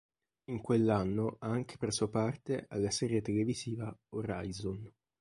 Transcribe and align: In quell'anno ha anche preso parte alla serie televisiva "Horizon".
In 0.45 0.61
quell'anno 0.61 1.37
ha 1.41 1.49
anche 1.51 1.77
preso 1.77 2.09
parte 2.09 2.65
alla 2.69 2.89
serie 2.89 3.21
televisiva 3.21 3.95
"Horizon". 4.15 4.91